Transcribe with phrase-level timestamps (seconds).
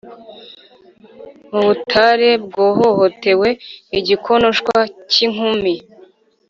[1.51, 3.49] mubutare bwahohotewe
[3.99, 4.77] igikonoshwa
[5.11, 5.73] cyinkumi,